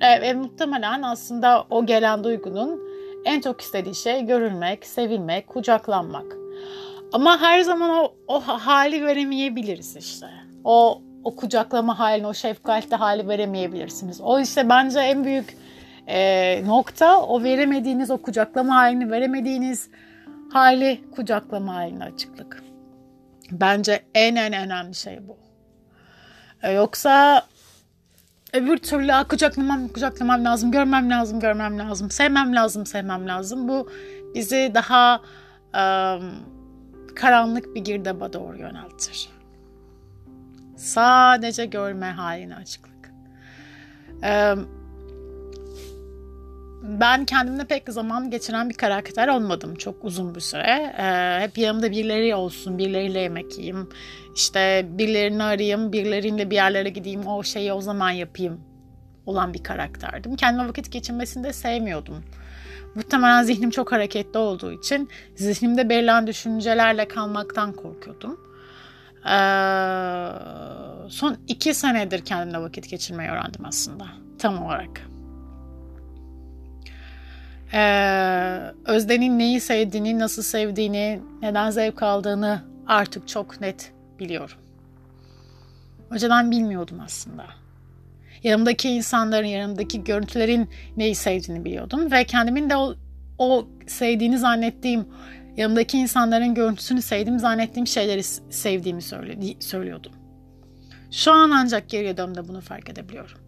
E, 0.00 0.20
ve 0.20 0.32
muhtemelen 0.32 1.02
aslında 1.02 1.64
o 1.70 1.86
gelen 1.86 2.24
duygunun 2.24 2.91
en 3.24 3.40
çok 3.40 3.60
istediği 3.60 3.94
şey 3.94 4.26
görülmek, 4.26 4.86
sevilmek, 4.86 5.46
kucaklanmak. 5.46 6.36
Ama 7.12 7.40
her 7.40 7.60
zaman 7.60 7.90
o, 7.90 8.14
o 8.28 8.40
hali 8.40 9.06
veremeyebiliriz 9.06 9.96
işte. 9.96 10.26
O, 10.64 11.02
o 11.24 11.36
kucaklama 11.36 11.98
halini, 11.98 12.26
o 12.26 12.34
şefkatli 12.34 12.96
hali 12.96 13.28
veremeyebilirsiniz. 13.28 14.20
O 14.20 14.40
işte 14.40 14.68
bence 14.68 15.00
en 15.00 15.24
büyük 15.24 15.56
e, 16.08 16.66
nokta 16.66 17.22
o 17.22 17.42
veremediğiniz, 17.42 18.10
o 18.10 18.22
kucaklama 18.22 18.74
halini 18.74 19.10
veremediğiniz 19.10 19.90
hali 20.52 21.00
kucaklama 21.16 21.74
haline 21.74 22.04
açıklık. 22.04 22.62
Bence 23.50 24.02
en 24.14 24.36
en 24.36 24.52
önemli 24.52 24.94
şey 24.94 25.28
bu. 25.28 25.36
E, 26.62 26.72
yoksa 26.72 27.46
öbür 28.52 28.76
türlü 28.76 29.28
kucaklamam, 29.28 29.88
kucaklamam 29.88 30.44
lazım, 30.44 30.70
görmem 30.70 31.10
lazım, 31.10 31.40
görmem 31.40 31.78
lazım, 31.78 32.10
sevmem 32.10 32.54
lazım, 32.54 32.86
sevmem 32.86 33.28
lazım. 33.28 33.68
Bu 33.68 33.90
bizi 34.34 34.72
daha 34.74 35.20
um, 35.74 36.32
karanlık 37.14 37.74
bir 37.74 37.84
girdaba 37.84 38.32
doğru 38.32 38.58
yöneltir. 38.58 39.28
Sadece 40.76 41.66
görme 41.66 42.10
haline 42.10 42.56
açıklık. 42.56 43.12
Ben 46.82 47.24
kendimle 47.24 47.64
pek 47.64 47.88
zaman 47.88 48.30
geçiren 48.30 48.70
bir 48.70 48.74
karakter 48.74 49.28
olmadım 49.28 49.74
çok 49.74 50.04
uzun 50.04 50.34
bir 50.34 50.40
süre. 50.40 50.92
Hep 51.40 51.58
yanımda 51.58 51.90
birileri 51.90 52.34
olsun, 52.34 52.78
birileriyle 52.78 53.20
yemek 53.20 53.52
yiyeyim. 53.58 53.88
İşte 54.34 54.86
birilerini 54.88 55.42
arayayım, 55.42 55.92
birileriyle 55.92 56.50
bir 56.50 56.54
yerlere 56.54 56.88
gideyim, 56.88 57.26
o 57.26 57.42
şeyi 57.42 57.72
o 57.72 57.80
zaman 57.80 58.10
yapayım 58.10 58.60
olan 59.26 59.54
bir 59.54 59.62
karakterdim. 59.62 60.36
Kendime 60.36 60.68
vakit 60.68 60.92
geçirmesini 60.92 61.44
de 61.44 61.52
sevmiyordum. 61.52 62.24
Muhtemelen 62.94 63.42
zihnim 63.42 63.70
çok 63.70 63.92
hareketli 63.92 64.38
olduğu 64.38 64.72
için 64.72 65.08
zihnimde 65.36 65.88
belirlen 65.88 66.26
düşüncelerle 66.26 67.08
kalmaktan 67.08 67.72
korkuyordum. 67.72 68.40
Ee, 69.26 70.28
son 71.08 71.36
iki 71.48 71.74
senedir 71.74 72.24
kendimle 72.24 72.58
vakit 72.58 72.90
geçirmeyi 72.90 73.30
öğrendim 73.30 73.64
aslında 73.64 74.06
tam 74.38 74.62
olarak. 74.62 75.11
Ee, 77.74 78.60
Özden'in 78.84 79.38
neyi 79.38 79.60
sevdiğini, 79.60 80.18
nasıl 80.18 80.42
sevdiğini, 80.42 81.20
neden 81.42 81.70
zevk 81.70 82.02
aldığını 82.02 82.62
artık 82.86 83.28
çok 83.28 83.60
net 83.60 83.92
biliyorum. 84.18 84.56
Önceden 86.10 86.50
bilmiyordum 86.50 87.00
aslında 87.04 87.44
yanımdaki 88.42 88.88
insanların, 88.88 89.46
yanımdaki 89.46 90.04
görüntülerin 90.04 90.70
neyi 90.96 91.14
sevdiğini 91.14 91.64
biliyordum. 91.64 92.12
Ve 92.12 92.24
kendimin 92.24 92.70
de 92.70 92.76
o, 92.76 92.94
o 93.38 93.68
sevdiğini 93.86 94.38
zannettiğim, 94.38 95.08
yanımdaki 95.56 95.98
insanların 95.98 96.54
görüntüsünü 96.54 97.02
sevdiğim 97.02 97.38
zannettiğim 97.38 97.86
şeyleri 97.86 98.22
sevdiğimi 98.50 99.02
söylüyordum. 99.60 100.12
Şu 101.10 101.32
an 101.32 101.50
ancak 101.50 101.88
geriye 101.88 102.16
döndüğümde 102.16 102.48
bunu 102.48 102.60
fark 102.60 102.90
edebiliyorum. 102.90 103.38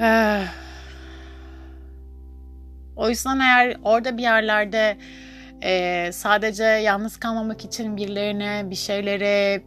Ee, 0.00 0.44
o 2.96 3.08
yüzden 3.08 3.38
eğer 3.38 3.76
orada 3.82 4.16
bir 4.16 4.22
yerlerde 4.22 4.98
e, 5.62 6.10
sadece 6.12 6.64
yalnız 6.64 7.16
kalmamak 7.16 7.64
için 7.64 7.96
birilerine, 7.96 8.66
bir 8.70 8.74
şeylere 8.74 9.62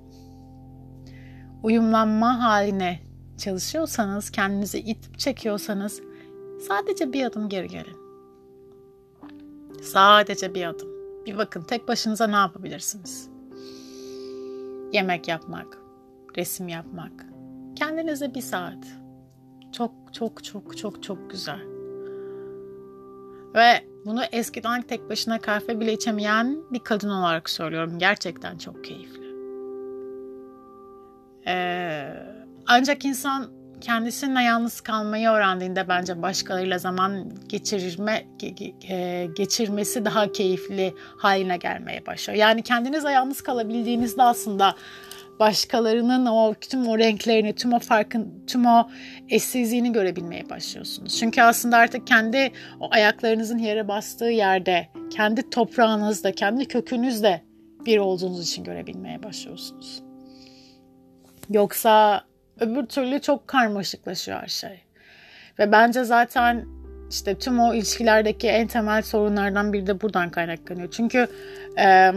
uyumlanma 1.64 2.44
haline 2.44 3.00
çalışıyorsanız, 3.38 4.30
kendinizi 4.30 4.80
itip 4.80 5.20
çekiyorsanız 5.20 6.02
sadece 6.68 7.14
bir 7.14 7.26
adım 7.26 7.50
geri 7.50 7.68
gelin. 7.68 7.98
Sadece 9.82 10.56
bir 10.56 10.66
adım. 10.66 10.88
Bir 11.26 11.38
bakın 11.38 11.62
tek 11.62 11.88
başınıza 11.88 12.28
ne 12.28 12.36
yapabilirsiniz? 12.36 13.30
Yemek 14.94 15.28
yapmak, 15.28 15.78
resim 16.38 16.68
yapmak. 16.68 17.26
Kendinize 17.76 18.34
bir 18.36 18.42
saat. 18.42 18.88
Çok 19.72 19.92
çok 20.14 20.44
çok 20.44 20.78
çok 20.78 21.04
çok 21.04 21.30
güzel. 21.30 21.77
Ve 23.58 23.82
bunu 24.06 24.24
eskiden 24.32 24.82
tek 24.82 25.10
başına 25.10 25.42
kahve 25.42 25.80
bile 25.80 25.94
içemeyen 25.94 26.58
bir 26.72 26.80
kadın 26.80 27.10
olarak 27.10 27.50
söylüyorum. 27.50 28.00
Gerçekten 28.00 28.58
çok 28.58 28.84
keyifli. 28.84 29.28
Ee, 31.48 32.14
ancak 32.68 33.06
insan 33.06 33.52
kendisine 33.82 34.44
yalnız 34.44 34.82
kalmayı 34.82 35.30
öğrendiğinde 35.30 35.88
bence 35.90 36.22
başkalarıyla 36.22 36.78
zaman 36.78 37.32
geçirme 37.48 38.28
e, 38.90 39.28
geçirmesi 39.36 40.06
daha 40.06 40.32
keyifli 40.32 40.94
haline 41.18 41.58
gelmeye 41.58 42.06
başlıyor. 42.06 42.40
Yani 42.40 42.64
kendinize 42.64 43.12
yalnız 43.12 43.42
kalabildiğinizde 43.42 44.24
aslında 44.24 44.76
başkalarının 45.40 46.26
o 46.26 46.54
tüm 46.54 46.88
o 46.88 46.98
renklerini, 46.98 47.56
tüm 47.56 47.74
o 47.74 47.80
farkın, 47.80 48.44
tüm 48.48 48.66
o 48.66 48.90
eşsizliğini 49.30 49.92
görebilmeye 49.92 50.50
başlıyorsunuz. 50.50 51.20
Çünkü 51.20 51.42
aslında 51.42 51.78
artık 51.78 52.08
kendi 52.08 52.52
o 52.80 52.88
ayaklarınızın 52.92 53.58
yere 53.58 53.88
bastığı 53.88 54.26
yerde, 54.26 54.88
kendi 55.10 55.50
toprağınızda, 55.50 56.32
kendi 56.32 56.68
kökünüzde 56.68 57.42
bir 57.86 57.98
olduğunuz 57.98 58.50
için 58.50 58.64
görebilmeye 58.64 59.24
başlıyorsunuz. 59.24 60.04
Yoksa 61.50 62.28
Öbür 62.60 62.86
türlü 62.86 63.22
çok 63.22 63.48
karmaşıklaşıyor 63.48 64.42
her 64.42 64.48
şey. 64.48 64.84
Ve 65.60 65.72
bence 65.72 66.04
zaten 66.04 66.66
işte 67.10 67.38
tüm 67.38 67.60
o 67.60 67.74
ilişkilerdeki 67.74 68.48
en 68.48 68.68
temel 68.68 69.02
sorunlardan 69.02 69.74
biri 69.74 69.88
de 69.88 70.02
buradan 70.02 70.30
kaynaklanıyor. 70.30 70.92
Çünkü 70.92 71.28
e, 71.80 72.12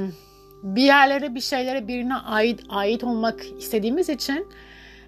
bir 0.63 0.83
yerlere 0.83 1.35
bir 1.35 1.41
şeylere 1.41 1.89
birine 1.89 2.15
ait 2.15 2.61
ait 2.69 3.05
olmak 3.05 3.41
istediğimiz 3.59 4.09
için 4.09 4.47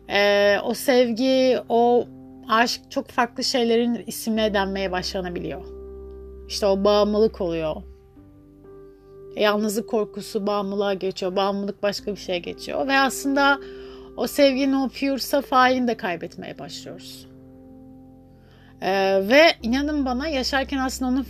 e, 0.09 0.56
o 0.64 0.75
sevgi, 0.75 1.59
o 1.68 2.06
aşk 2.49 2.80
çok 2.90 3.09
farklı 3.09 3.44
şeylerin 3.44 4.04
isimle 4.06 4.54
denmeye 4.54 4.92
başlanabiliyor. 4.92 5.62
İşte 6.49 6.66
o 6.66 6.85
bağımlılık 6.85 7.40
oluyor. 7.40 7.76
Yalnızlık 9.37 9.88
korkusu 9.88 10.47
bağımlılığa 10.47 10.94
geçiyor. 10.94 11.37
Bağımlılık 11.37 11.82
başka 11.82 12.11
bir 12.12 12.16
şeye 12.16 12.38
geçiyor. 12.38 12.88
Ve 12.88 12.99
aslında 12.99 13.61
o 14.16 14.26
sevginin 14.26 14.73
o 14.73 14.88
pure 14.88 15.18
saf 15.18 15.52
halini 15.52 15.88
de 15.88 15.97
kaybetmeye 15.97 16.59
başlıyoruz. 16.59 17.26
Ee, 18.82 19.23
ve 19.28 19.42
inanın 19.62 20.04
bana 20.04 20.28
yaşarken 20.28 20.78
aslında 20.78 21.11
onu 21.11 21.25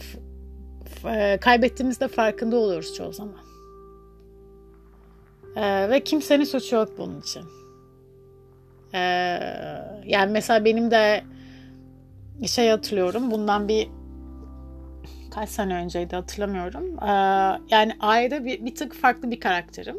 e, 1.14 1.38
kaybettiğimizde 1.40 2.08
farkında 2.08 2.56
oluyoruz 2.56 2.94
çoğu 2.94 3.12
zaman. 3.12 3.51
Ee, 5.56 5.90
ve 5.90 6.04
kimsenin 6.04 6.44
suçu 6.44 6.76
yok 6.76 6.88
bunun 6.98 7.20
için. 7.20 7.42
Ee, 8.94 8.98
yani 10.04 10.32
mesela 10.32 10.64
benim 10.64 10.90
de 10.90 11.24
şey 12.46 12.68
hatırlıyorum 12.68 13.30
bundan 13.30 13.68
bir 13.68 13.88
kaç 15.34 15.48
sene 15.48 15.74
önceydi 15.74 16.16
hatırlamıyorum. 16.16 16.98
Ee, 17.02 17.10
yani 17.70 17.92
ailede 18.00 18.44
bir, 18.44 18.64
bir 18.64 18.74
tık 18.74 18.94
farklı 18.94 19.30
bir 19.30 19.40
karakterim. 19.40 19.96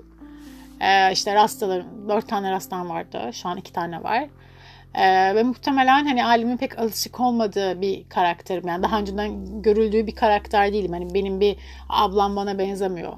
Ee, 0.82 1.12
işte 1.12 1.36
rastalarım, 1.36 2.10
dört 2.10 2.28
tane 2.28 2.52
rastam 2.52 2.90
vardı. 2.90 3.20
Şu 3.34 3.50
an 3.50 3.58
iki 3.58 3.74
tane 3.74 4.04
var. 4.04 4.30
Ee, 4.94 5.36
ve 5.36 5.44
muhtemelen 5.44 6.06
hani 6.06 6.26
ailemin 6.26 6.58
pek 6.58 6.80
alışık 6.80 7.20
olmadığı 7.20 7.82
bir 7.82 8.10
karakterim. 8.10 8.68
Yani 8.68 8.84
daha 8.84 9.00
önceden 9.00 9.62
görüldüğü 9.62 10.08
bir 10.08 10.16
karakter 10.16 10.74
değilim. 10.74 10.92
Hani 10.92 11.14
benim 11.14 11.40
bir 11.40 11.58
ablam 11.90 12.36
bana 12.36 12.58
benzemiyor. 12.58 13.14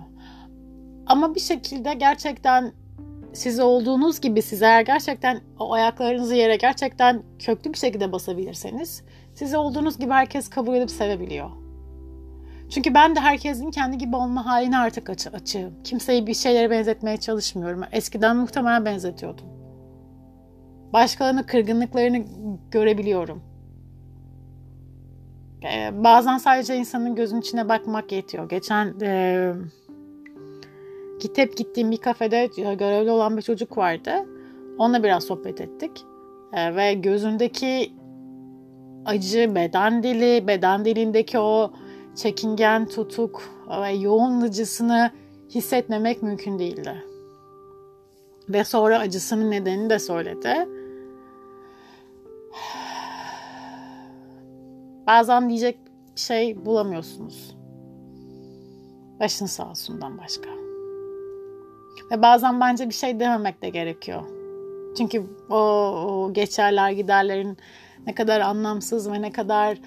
Ama 1.07 1.35
bir 1.35 1.39
şekilde 1.39 1.93
gerçekten 1.93 2.71
siz 3.33 3.59
olduğunuz 3.59 4.21
gibi 4.21 4.41
siz 4.41 4.61
eğer 4.61 4.81
gerçekten 4.81 5.41
o 5.59 5.73
ayaklarınızı 5.73 6.35
yere 6.35 6.55
gerçekten 6.55 7.23
köklü 7.39 7.73
bir 7.73 7.77
şekilde 7.77 8.11
basabilirseniz 8.11 9.03
siz 9.33 9.53
olduğunuz 9.53 9.97
gibi 9.97 10.11
herkes 10.11 10.49
kabul 10.49 10.75
edip 10.75 10.91
sevebiliyor. 10.91 11.49
Çünkü 12.69 12.93
ben 12.93 13.15
de 13.15 13.19
herkesin 13.19 13.71
kendi 13.71 13.97
gibi 13.97 14.15
olma 14.15 14.45
haline 14.45 14.77
artık 14.77 15.09
açı 15.09 15.29
açığım. 15.29 15.83
Kimseyi 15.83 16.27
bir 16.27 16.33
şeylere 16.33 16.69
benzetmeye 16.69 17.17
çalışmıyorum. 17.17 17.81
Eskiden 17.91 18.37
muhtemelen 18.37 18.85
benzetiyordum. 18.85 19.45
Başkalarının 20.93 21.43
kırgınlıklarını 21.43 22.25
görebiliyorum. 22.71 23.43
Ee, 25.63 26.03
bazen 26.03 26.37
sadece 26.37 26.75
insanın 26.75 27.15
gözünün 27.15 27.41
içine 27.41 27.69
bakmak 27.69 28.11
yetiyor. 28.11 28.49
Geçen 28.49 28.99
e, 29.01 29.51
gidip 31.25 31.57
gittiğim 31.57 31.91
bir 31.91 31.97
kafede 31.97 32.49
görevli 32.55 33.11
olan 33.11 33.37
bir 33.37 33.41
çocuk 33.41 33.77
vardı. 33.77 34.11
Onunla 34.77 35.03
biraz 35.03 35.23
sohbet 35.23 35.61
ettik. 35.61 36.05
E, 36.53 36.75
ve 36.75 36.93
gözündeki 36.93 37.93
acı, 39.05 39.55
beden 39.55 40.03
dili, 40.03 40.47
beden 40.47 40.85
dilindeki 40.85 41.39
o 41.39 41.71
çekingen, 42.15 42.85
tutuk 42.85 43.43
ve 43.81 43.89
yoğun 43.89 44.41
acısını 44.41 45.11
hissetmemek 45.49 46.23
mümkün 46.23 46.59
değildi. 46.59 47.03
Ve 48.49 48.63
sonra 48.63 48.99
acısının 48.99 49.51
nedenini 49.51 49.89
de 49.89 49.99
söyledi. 49.99 50.67
Bazen 55.07 55.49
diyecek 55.49 55.77
bir 56.15 56.21
şey 56.21 56.65
bulamıyorsunuz. 56.65 57.55
Başın 59.19 59.45
sağ 59.45 59.69
olsundan 59.69 60.17
başka. 60.17 60.64
Ve 62.11 62.21
bazen 62.21 62.61
bence 62.61 62.89
bir 62.89 62.93
şey 62.93 63.19
dememek 63.19 63.61
de 63.61 63.69
gerekiyor. 63.69 64.23
Çünkü 64.97 65.23
o, 65.49 65.57
o 65.57 66.33
geçerler 66.33 66.91
giderlerin 66.91 67.57
ne 68.07 68.15
kadar 68.15 68.41
anlamsız 68.41 69.11
ve 69.11 69.21
ne 69.21 69.31
kadar 69.31 69.77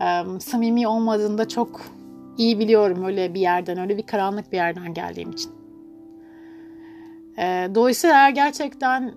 um, 0.00 0.40
samimi 0.40 0.88
olmadığını 0.88 1.38
da 1.38 1.48
çok 1.48 1.80
iyi 2.38 2.58
biliyorum 2.58 3.04
öyle 3.04 3.34
bir 3.34 3.40
yerden, 3.40 3.78
öyle 3.78 3.96
bir 3.96 4.02
karanlık 4.02 4.52
bir 4.52 4.56
yerden 4.56 4.94
geldiğim 4.94 5.30
için. 5.30 5.50
E, 7.38 7.68
dolayısıyla 7.74 8.16
eğer 8.16 8.30
gerçekten 8.30 9.14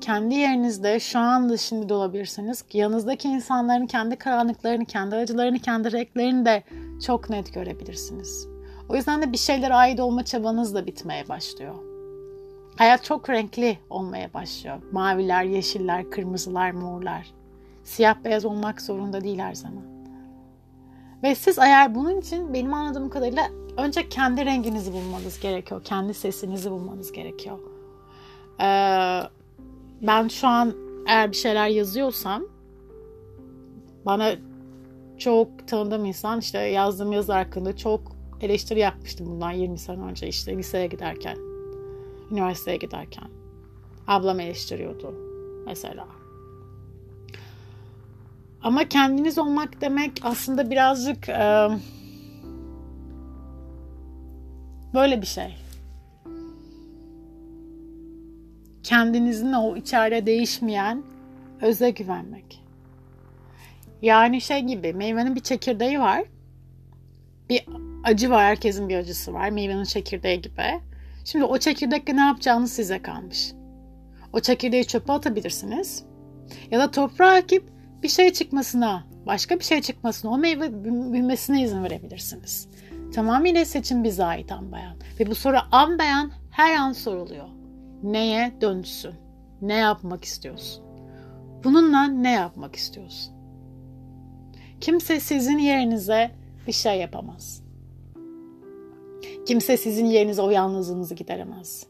kendi 0.00 0.34
yerinizde 0.34 1.00
şu 1.00 1.18
anda 1.18 1.56
şimdi 1.56 1.88
de 1.88 1.94
olabilirsiniz. 1.94 2.64
Yanınızdaki 2.72 3.28
insanların 3.28 3.86
kendi 3.86 4.16
karanlıklarını, 4.16 4.84
kendi 4.84 5.16
acılarını, 5.16 5.58
kendi 5.58 5.92
renklerini 5.92 6.46
de 6.46 6.62
çok 7.06 7.30
net 7.30 7.54
görebilirsiniz. 7.54 8.53
O 8.88 8.96
yüzden 8.96 9.22
de 9.22 9.32
bir 9.32 9.38
şeylere 9.38 9.74
ait 9.74 10.00
olma 10.00 10.24
çabanız 10.24 10.74
da 10.74 10.86
bitmeye 10.86 11.28
başlıyor. 11.28 11.74
Hayat 12.76 13.04
çok 13.04 13.30
renkli 13.30 13.78
olmaya 13.90 14.34
başlıyor. 14.34 14.76
Maviler, 14.92 15.44
yeşiller, 15.44 16.10
kırmızılar, 16.10 16.70
morlar. 16.70 17.26
Siyah 17.84 18.24
beyaz 18.24 18.44
olmak 18.44 18.82
zorunda 18.82 19.20
değil 19.24 19.38
her 19.38 19.54
zaman. 19.54 19.84
Ve 21.22 21.34
siz 21.34 21.58
eğer 21.58 21.94
bunun 21.94 22.20
için 22.20 22.54
benim 22.54 22.74
anladığım 22.74 23.10
kadarıyla 23.10 23.48
önce 23.76 24.08
kendi 24.08 24.44
renginizi 24.44 24.92
bulmanız 24.92 25.40
gerekiyor. 25.40 25.84
Kendi 25.84 26.14
sesinizi 26.14 26.70
bulmanız 26.70 27.12
gerekiyor. 27.12 27.58
Ee, 28.60 29.20
ben 30.02 30.28
şu 30.28 30.48
an 30.48 30.74
eğer 31.06 31.30
bir 31.30 31.36
şeyler 31.36 31.68
yazıyorsam 31.68 32.42
bana 34.06 34.32
çok 35.18 35.68
tanıdığım 35.68 36.04
insan 36.04 36.40
işte 36.40 36.58
yazdığım 36.58 37.12
yazı 37.12 37.32
hakkında 37.32 37.76
çok 37.76 38.13
eleştiri 38.40 38.78
yapmıştım 38.78 39.26
bundan 39.26 39.50
20 39.50 39.78
sene 39.78 40.02
önce 40.02 40.28
işte 40.28 40.56
liseye 40.56 40.86
giderken, 40.86 41.36
üniversiteye 42.30 42.76
giderken. 42.76 43.28
Ablam 44.06 44.40
eleştiriyordu 44.40 45.14
mesela. 45.66 46.06
Ama 48.62 48.88
kendiniz 48.88 49.38
olmak 49.38 49.80
demek 49.80 50.12
aslında 50.22 50.70
birazcık 50.70 51.28
e, 51.28 51.68
böyle 54.94 55.22
bir 55.22 55.26
şey. 55.26 55.56
Kendinizin 58.82 59.52
o 59.52 59.76
içeride 59.76 60.26
değişmeyen 60.26 61.02
öze 61.62 61.90
güvenmek. 61.90 62.64
Yani 64.02 64.40
şey 64.40 64.60
gibi 64.60 64.92
meyvenin 64.92 65.34
bir 65.34 65.40
çekirdeği 65.40 66.00
var. 66.00 66.24
Bir 67.48 67.64
acı 68.04 68.30
var. 68.30 68.44
Herkesin 68.44 68.88
bir 68.88 68.96
acısı 68.96 69.34
var. 69.34 69.50
Meyvenin 69.50 69.84
çekirdeği 69.84 70.42
gibi. 70.42 70.80
Şimdi 71.24 71.44
o 71.44 71.58
çekirdekle 71.58 72.16
ne 72.16 72.20
yapacağınız 72.20 72.72
size 72.72 73.02
kalmış. 73.02 73.52
O 74.32 74.40
çekirdeği 74.40 74.84
çöpe 74.84 75.12
atabilirsiniz. 75.12 76.04
Ya 76.70 76.80
da 76.80 76.90
toprağa 76.90 77.38
ekip 77.38 77.72
bir 78.02 78.08
şey 78.08 78.32
çıkmasına, 78.32 79.04
başka 79.26 79.58
bir 79.58 79.64
şey 79.64 79.80
çıkmasına, 79.80 80.30
o 80.30 80.38
meyve 80.38 80.84
büyümesine 80.84 81.62
izin 81.62 81.84
verebilirsiniz. 81.84 82.68
Tamamıyla 83.14 83.64
seçim 83.64 84.04
bize 84.04 84.24
ait 84.24 84.52
an 84.52 84.72
beyan. 84.72 84.96
Ve 85.20 85.26
bu 85.26 85.34
soru 85.34 85.56
an 85.72 85.98
beyan 85.98 86.32
her 86.50 86.76
an 86.76 86.92
soruluyor. 86.92 87.48
Neye 88.02 88.52
dönüşsün? 88.60 89.14
Ne 89.62 89.74
yapmak 89.74 90.24
istiyorsun? 90.24 90.84
Bununla 91.64 92.04
ne 92.04 92.32
yapmak 92.32 92.76
istiyorsun? 92.76 93.34
Kimse 94.80 95.20
sizin 95.20 95.58
yerinize 95.58 96.30
bir 96.66 96.72
şey 96.72 96.98
yapamaz. 96.98 97.63
Kimse 99.46 99.76
sizin 99.76 100.06
yerinize 100.06 100.42
o 100.42 100.50
yalnızlığınızı 100.50 101.14
gideremez. 101.14 101.86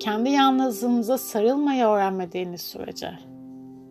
kendi 0.00 0.30
yalnızlığınıza 0.30 1.18
sarılmayı 1.18 1.84
öğrenmediğiniz 1.84 2.60
sürece 2.60 3.10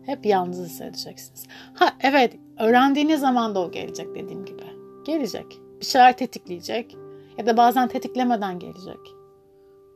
hep 0.06 0.26
yalnız 0.26 0.58
hissedeceksiniz. 0.58 1.46
Ha 1.74 1.92
evet 2.00 2.36
öğrendiğiniz 2.58 3.20
zaman 3.20 3.54
da 3.54 3.60
o 3.60 3.70
gelecek 3.70 4.14
dediğim 4.14 4.44
gibi. 4.44 4.62
Gelecek. 5.04 5.60
Bir 5.80 5.86
şeyler 5.86 6.16
tetikleyecek 6.16 6.96
ya 7.38 7.46
da 7.46 7.56
bazen 7.56 7.88
tetiklemeden 7.88 8.58
gelecek. 8.58 9.00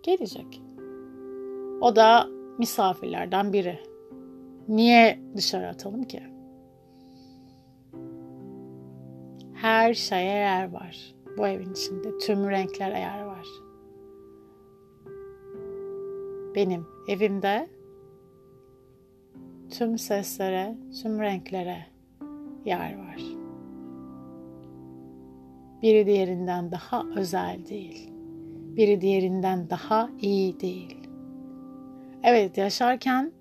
Gelecek. 0.02 0.62
O 1.80 1.96
da 1.96 2.26
misafirlerden 2.58 3.52
biri. 3.52 3.78
Niye 4.68 5.20
dışarı 5.36 5.68
atalım 5.68 6.02
ki? 6.02 6.22
Her 9.54 9.94
şeye 9.94 10.34
yer 10.34 10.72
var. 10.72 11.14
Bu 11.38 11.46
evin 11.46 11.72
içinde 11.72 12.18
tüm 12.18 12.50
renklere 12.50 12.98
yer 12.98 13.22
var 13.22 13.46
benim 16.54 16.86
evimde 17.08 17.68
tüm 19.70 19.98
seslere, 19.98 20.76
tüm 21.02 21.20
renklere 21.20 21.86
yer 22.64 22.98
var. 22.98 23.22
Biri 25.82 26.06
diğerinden 26.06 26.70
daha 26.70 27.04
özel 27.16 27.66
değil. 27.66 28.10
Biri 28.76 29.00
diğerinden 29.00 29.70
daha 29.70 30.10
iyi 30.20 30.60
değil. 30.60 31.08
Evet, 32.22 32.58
yaşarken 32.58 33.32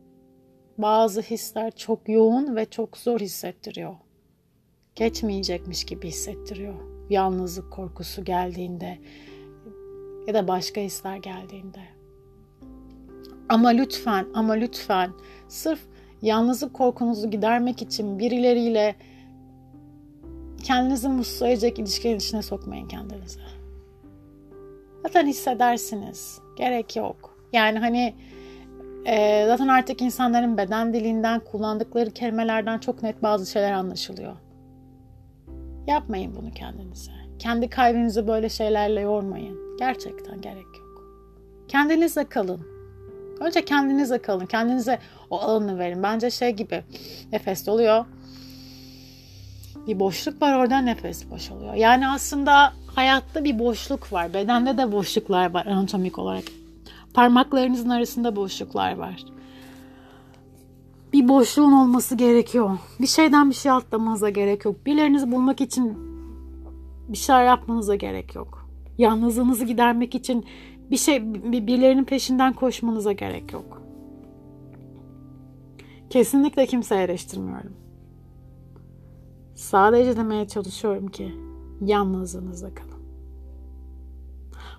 bazı 0.77 1.21
hisler 1.21 1.71
çok 1.71 2.09
yoğun 2.09 2.55
ve 2.55 2.65
çok 2.65 2.97
zor 2.97 3.19
hissettiriyor. 3.19 3.95
Geçmeyecekmiş 4.95 5.83
gibi 5.83 6.07
hissettiriyor. 6.07 6.73
Yalnızlık 7.09 7.71
korkusu 7.71 8.23
geldiğinde 8.23 8.99
ya 10.27 10.33
da 10.33 10.47
başka 10.47 10.81
hisler 10.81 11.17
geldiğinde. 11.17 11.79
Ama 13.49 13.69
lütfen 13.69 14.27
ama 14.33 14.53
lütfen 14.53 15.11
sırf 15.47 15.79
yalnızlık 16.21 16.73
korkunuzu 16.73 17.31
gidermek 17.31 17.81
için 17.81 18.19
birileriyle 18.19 18.95
kendinizi 20.63 21.09
mutsuz 21.09 21.41
edecek 21.41 21.79
ilişkilerin 21.79 22.17
içine 22.17 22.41
sokmayın 22.41 22.87
kendinize. 22.87 23.39
Zaten 25.03 25.27
hissedersiniz. 25.27 26.39
Gerek 26.57 26.95
yok. 26.95 27.37
Yani 27.53 27.79
hani 27.79 28.15
e, 29.05 29.45
zaten 29.47 29.67
artık 29.67 30.01
insanların 30.01 30.57
beden 30.57 30.93
dilinden 30.93 31.39
kullandıkları 31.39 32.11
kelimelerden 32.11 32.79
çok 32.79 33.03
net 33.03 33.23
bazı 33.23 33.51
şeyler 33.51 33.71
anlaşılıyor. 33.71 34.35
Yapmayın 35.87 36.35
bunu 36.35 36.51
kendinize. 36.51 37.11
Kendi 37.39 37.69
kalbinizi 37.69 38.27
böyle 38.27 38.49
şeylerle 38.49 39.01
yormayın. 39.01 39.77
Gerçekten 39.79 40.41
gerek 40.41 40.65
yok. 40.65 41.03
Kendinizle 41.67 42.23
kalın. 42.23 42.61
Önce 43.39 43.65
kendinize 43.65 44.17
kalın. 44.17 44.45
Kendinize 44.45 44.99
o 45.29 45.39
alanı 45.39 45.79
verin. 45.79 46.03
Bence 46.03 46.31
şey 46.31 46.51
gibi 46.51 46.83
nefes 47.31 47.67
doluyor. 47.67 48.05
Bir 49.87 49.99
boşluk 49.99 50.41
var 50.41 50.53
orada 50.59 50.77
nefes 50.77 51.29
boşalıyor. 51.31 51.73
Yani 51.73 52.07
aslında 52.07 52.73
hayatta 52.95 53.43
bir 53.43 53.59
boşluk 53.59 54.13
var. 54.13 54.33
Bedende 54.33 54.77
de 54.77 54.91
boşluklar 54.91 55.53
var 55.53 55.65
anatomik 55.65 56.19
olarak. 56.19 56.43
Parmaklarınızın 57.13 57.89
arasında 57.89 58.35
boşluklar 58.35 58.95
var. 58.95 59.32
Bir 61.13 61.27
boşluğun 61.27 61.71
olması 61.71 62.15
gerekiyor. 62.15 62.77
Bir 62.99 63.07
şeyden 63.07 63.49
bir 63.49 63.55
şey 63.55 63.71
atlamanıza 63.71 64.29
gerek 64.29 64.65
yok. 64.65 64.85
Birilerinizi 64.85 65.31
bulmak 65.31 65.61
için 65.61 65.97
bir 67.09 67.17
şeyler 67.17 67.45
yapmanıza 67.45 67.95
gerek 67.95 68.35
yok. 68.35 68.69
Yalnızlığınızı 68.97 69.65
gidermek 69.65 70.15
için 70.15 70.45
bir 70.91 70.97
şey 70.97 71.33
birilerinin 71.33 72.03
peşinden 72.03 72.53
koşmanıza 72.53 73.11
gerek 73.11 73.53
yok. 73.53 73.81
Kesinlikle 76.09 76.65
kimse 76.65 76.95
eleştirmiyorum. 76.95 77.73
Sadece 79.55 80.17
demeye 80.17 80.47
çalışıyorum 80.47 81.07
ki 81.07 81.35
yalnızlığınızda 81.81 82.73
kalın. 82.75 83.03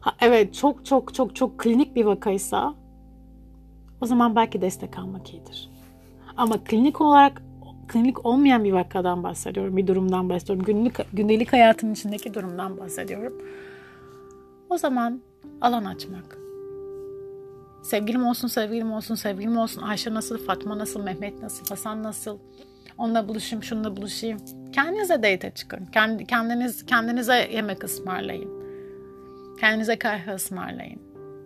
Ha, 0.01 0.17
evet 0.21 0.55
çok 0.55 0.87
çok 0.87 1.15
çok 1.15 1.37
çok 1.37 1.59
klinik 1.59 1.97
bir 1.97 2.05
vakaysa 2.05 2.75
o 4.01 4.07
zaman 4.07 4.37
belki 4.37 4.63
destek 4.63 4.99
almak 4.99 5.35
iyidir. 5.35 5.74
Ama 6.37 6.65
klinik 6.65 7.01
olarak 7.01 7.43
klinik 7.89 8.27
olmayan 8.27 8.65
bir 8.65 8.73
vakadan 8.73 9.23
bahsediyorum. 9.23 9.77
Bir 9.77 9.87
durumdan 9.87 10.29
bahsediyorum. 10.29 10.65
Günlük, 10.65 10.97
gündelik 11.13 11.53
hayatın 11.53 11.93
içindeki 11.93 12.35
durumdan 12.35 12.79
bahsediyorum. 12.79 13.33
O 14.71 14.79
zaman 14.79 15.21
alan 15.61 15.85
açmak. 15.85 16.39
Sevgilim 17.83 18.27
olsun, 18.27 18.49
sevgilim 18.49 18.93
olsun, 18.93 19.15
sevgilim 19.15 19.57
olsun. 19.57 19.83
Ayşe 19.83 20.15
nasıl, 20.15 20.39
Fatma 20.39 20.79
nasıl, 20.79 21.03
Mehmet 21.03 21.43
nasıl, 21.43 21.67
Hasan 21.67 22.03
nasıl? 22.03 22.39
Onunla 22.99 23.29
buluşayım, 23.29 23.63
şununla 23.63 23.97
buluşayım. 23.97 24.39
Kendinize 24.73 25.23
date 25.23 25.53
çıkın. 25.55 25.87
Kendi, 25.87 26.27
kendiniz, 26.27 26.87
kendinize 26.87 27.49
yemek 27.53 27.85
ısmarlayın. 27.85 28.51
Kendinize 29.61 29.99
kahve 29.99 30.35
ısmarlayın. 30.35 31.03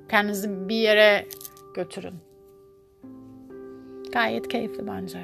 Kendinizi 0.09 0.69
bir 0.69 0.75
yere 0.75 1.27
götürün. 1.75 2.28
Gayet 4.13 4.49
keyifli 4.49 4.87
bence. 4.87 5.19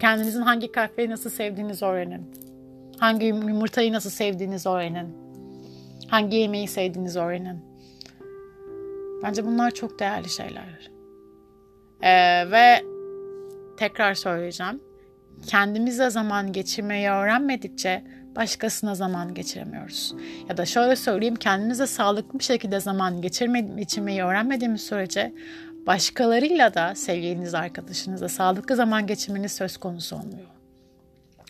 Kendinizin 0.00 0.42
hangi 0.42 0.72
kahveyi 0.72 1.10
nasıl 1.10 1.30
sevdiğinizi 1.30 1.84
öğrenin. 1.84 2.34
Hangi 2.98 3.26
yumurtayı 3.26 3.92
nasıl 3.92 4.10
sevdiğinizi 4.10 4.68
öğrenin. 4.68 5.08
Hangi 6.08 6.36
yemeği 6.36 6.68
sevdiğinizi 6.68 7.18
öğrenin. 7.20 7.58
Bence 9.22 9.46
bunlar 9.46 9.70
çok 9.70 9.98
değerli 9.98 10.28
şeyler. 10.28 10.90
Ee, 12.02 12.50
ve 12.50 12.84
tekrar 13.76 14.14
söyleyeceğim. 14.14 14.80
Kendimize 15.46 16.10
zaman 16.10 16.52
geçirmeyi 16.52 17.08
öğrenmedikçe 17.08 18.04
başkasına 18.36 18.94
zaman 18.94 19.34
geçiremiyoruz. 19.34 20.14
Ya 20.48 20.56
da 20.56 20.66
şöyle 20.66 20.96
söyleyeyim 20.96 21.36
kendinize 21.36 21.86
sağlıklı 21.86 22.38
bir 22.38 22.44
şekilde 22.44 22.80
zaman 22.80 23.22
geçirmeyi 23.76 24.22
öğrenmediğimiz 24.22 24.80
sürece 24.80 25.32
başkalarıyla 25.86 26.74
da 26.74 26.94
sevgiliniz, 26.94 27.54
arkadaşınızla 27.54 28.28
sağlıklı 28.28 28.76
zaman 28.76 29.06
geçirmeniz 29.06 29.52
söz 29.52 29.76
konusu 29.76 30.16
olmuyor. 30.16 30.48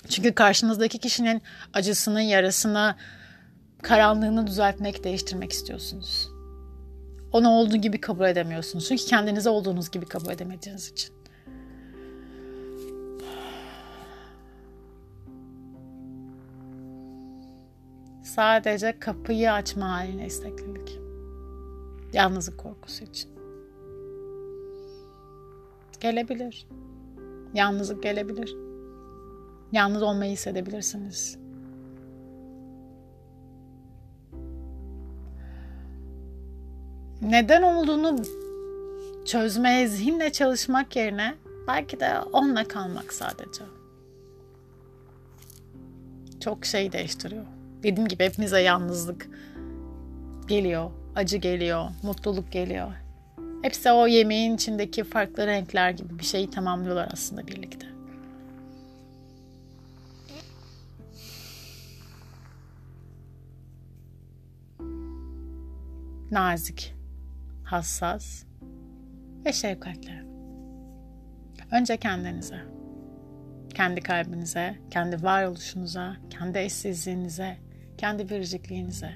Çünkü 0.08 0.32
karşınızdaki 0.34 0.98
kişinin 0.98 1.42
acısını, 1.72 2.22
yarasını, 2.22 2.94
karanlığını 3.82 4.46
düzeltmek, 4.46 5.04
değiştirmek 5.04 5.52
istiyorsunuz. 5.52 6.28
Onu 7.32 7.48
olduğu 7.48 7.76
gibi 7.76 8.00
kabul 8.00 8.24
edemiyorsunuz. 8.24 8.88
Çünkü 8.88 9.04
kendinizi 9.04 9.48
olduğunuz 9.48 9.90
gibi 9.90 10.06
kabul 10.06 10.30
edemediğiniz 10.30 10.88
için. 10.88 11.14
Sadece 18.22 18.98
kapıyı 18.98 19.52
açma 19.52 19.90
haline 19.90 20.26
isteklilik. 20.26 20.98
Yalnızlık 22.12 22.58
korkusu 22.58 23.04
için. 23.04 23.29
Gelebilir. 26.00 26.66
Yalnızlık 27.54 28.02
gelebilir. 28.02 28.56
Yalnız 29.72 30.02
olmayı 30.02 30.32
hissedebilirsiniz. 30.32 31.38
Neden 37.22 37.62
olduğunu 37.62 38.22
çözmeye 39.24 39.88
zihinle 39.88 40.32
çalışmak 40.32 40.96
yerine 40.96 41.34
belki 41.68 42.00
de 42.00 42.20
onunla 42.32 42.68
kalmak 42.68 43.12
sadece. 43.12 43.62
Çok 46.40 46.64
şey 46.64 46.92
değiştiriyor. 46.92 47.44
Dediğim 47.82 48.08
gibi 48.08 48.24
hepimize 48.24 48.60
yalnızlık 48.60 49.28
geliyor, 50.46 50.90
acı 51.16 51.36
geliyor, 51.36 51.84
mutluluk 52.02 52.52
geliyor. 52.52 52.92
Hepsi 53.62 53.90
o 53.90 54.06
yemeğin 54.06 54.54
içindeki 54.54 55.04
farklı 55.04 55.46
renkler 55.46 55.90
gibi 55.90 56.18
bir 56.18 56.24
şeyi 56.24 56.50
tamamlıyorlar 56.50 57.08
aslında 57.12 57.46
birlikte. 57.46 57.86
Nazik, 66.30 66.94
hassas 67.64 68.44
ve 69.44 69.52
şefkatli. 69.52 70.24
Önce 71.72 71.96
kendinize, 71.96 72.60
kendi 73.74 74.00
kalbinize, 74.00 74.78
kendi 74.90 75.22
varoluşunuza, 75.22 76.16
kendi 76.30 76.58
eşsizliğinize, 76.58 77.56
kendi 77.98 78.28
biricikliğinize, 78.28 79.12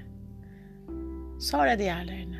sonra 1.39 1.79
diğerlerine. 1.79 2.34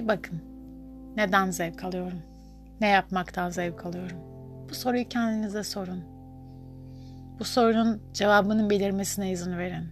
Bir 0.00 0.08
bakın. 0.08 0.40
Neden 1.16 1.50
zevk 1.50 1.84
alıyorum? 1.84 2.18
Ne 2.80 2.88
yapmaktan 2.88 3.50
zevk 3.50 3.86
alıyorum? 3.86 4.16
Bu 4.70 4.74
soruyu 4.74 5.08
kendinize 5.08 5.62
sorun. 5.62 6.04
Bu 7.38 7.44
sorunun 7.44 8.02
cevabının 8.12 8.70
belirmesine 8.70 9.30
izin 9.30 9.58
verin. 9.58 9.84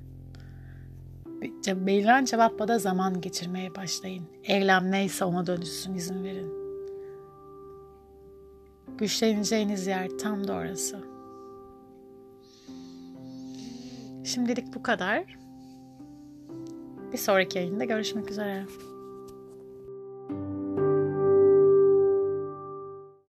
Belirlen 1.87 2.25
cevapla 2.25 2.69
da 2.69 2.79
zaman 2.79 3.21
geçirmeye 3.21 3.75
başlayın. 3.75 4.25
Eylem 4.45 4.91
neyse 4.91 5.25
ona 5.25 5.47
dönüşsün 5.47 5.95
izin 5.95 6.25
verin. 6.25 6.53
Güçleneceğiniz 8.99 9.87
yer 9.87 10.09
tam 10.09 10.49
da 10.49 10.53
orası. 10.53 10.99
Şimdilik 14.25 14.75
bu 14.75 14.83
kadar. 14.83 15.39
Bir 17.13 17.19
sonraki 17.19 17.59
yayında 17.59 17.85
görüşmek 17.85 18.31
üzere. 18.31 18.65